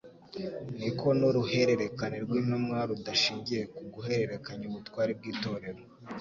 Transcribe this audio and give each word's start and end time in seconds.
niko 0.79 1.07
n'uruhererekane 1.19 2.17
rw'intumwa 2.23 2.77
rudashingiye 2.89 3.63
ku 3.75 3.83
guhererekanya 3.93 4.63
ubutware 4.67 5.11
bw'itorero, 5.17 5.81